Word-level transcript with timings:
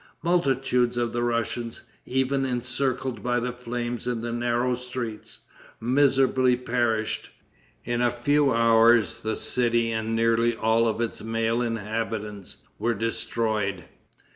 Multitudes 0.23 0.97
of 0.97 1.13
the 1.13 1.21
Russians, 1.21 1.81
even, 2.07 2.43
encircled 2.43 3.21
by 3.21 3.39
the 3.39 3.51
flames 3.53 4.07
in 4.07 4.21
the 4.21 4.31
narrow 4.31 4.73
streets, 4.73 5.45
miserably 5.79 6.55
perished. 6.55 7.29
In 7.85 8.01
a 8.01 8.09
few 8.09 8.51
hours 8.51 9.19
the 9.19 9.35
city 9.35 9.91
and 9.91 10.15
nearly 10.15 10.55
all 10.55 10.87
of 10.87 11.01
its 11.01 11.21
male 11.21 11.61
inhabitants 11.61 12.63
were 12.79 12.95
destroyed. 12.95 13.85